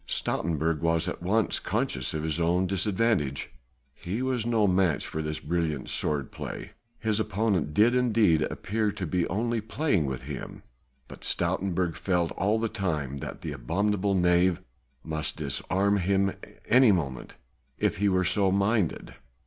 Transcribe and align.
Stoutenburg 0.07 0.81
was 0.81 1.07
at 1.07 1.21
once 1.21 1.59
conscious 1.59 2.15
of 2.15 2.23
his 2.23 2.39
own 2.39 2.65
disadvantage. 2.65 3.51
He 3.93 4.23
was 4.23 4.47
no 4.47 4.65
match 4.65 5.05
for 5.05 5.21
this 5.21 5.39
brilliant 5.39 5.89
sword 5.89 6.31
play; 6.31 6.71
his 6.97 7.19
opponent 7.19 7.71
did 7.75 7.93
indeed 7.93 8.41
appear 8.41 8.91
to 8.93 9.05
be 9.05 9.27
only 9.27 9.61
playing 9.61 10.07
with 10.07 10.23
him, 10.23 10.63
but 11.07 11.21
Stoutenburg 11.23 11.95
felt 11.95 12.31
all 12.31 12.57
the 12.57 12.67
time 12.67 13.19
that 13.19 13.41
the 13.41 13.51
abominable 13.51 14.15
knave 14.15 14.59
might 15.03 15.33
disarm 15.35 15.97
him 15.97 16.29
at 16.29 16.59
any 16.65 16.91
moment 16.91 17.35
if 17.77 17.97
he 17.97 18.09
were 18.09 18.25
so 18.25 18.51
minded. 18.51 19.13